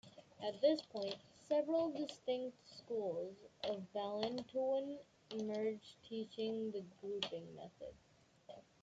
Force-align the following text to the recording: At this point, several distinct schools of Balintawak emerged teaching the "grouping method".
At 0.41 0.59
this 0.61 0.81
point, 0.81 1.17
several 1.47 1.91
distinct 1.91 2.57
schools 2.67 3.35
of 3.63 3.85
Balintawak 3.93 4.97
emerged 5.29 5.97
teaching 6.09 6.71
the 6.71 6.83
"grouping 6.99 7.53
method". 7.55 7.93